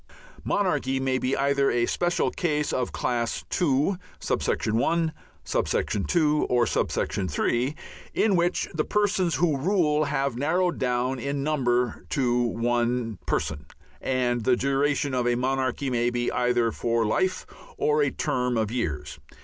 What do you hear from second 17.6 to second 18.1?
or a